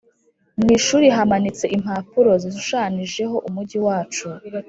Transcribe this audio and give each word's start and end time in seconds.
mwishuri 0.61 1.07
hamanitse 1.17 1.65
impapuro 1.77 2.31
zishushanijeho 2.41 3.35
umujyi 3.47 3.79
wacu 3.87 4.27